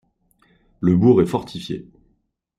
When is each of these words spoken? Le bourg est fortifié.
Le 0.79 0.97
bourg 0.97 1.21
est 1.21 1.27
fortifié. 1.27 1.87